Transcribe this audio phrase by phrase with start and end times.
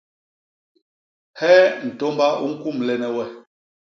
[1.39, 3.25] Hee ntômba u ñkumlene we?